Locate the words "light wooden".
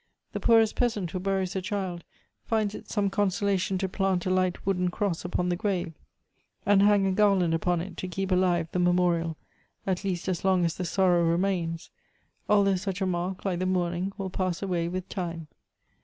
4.31-4.89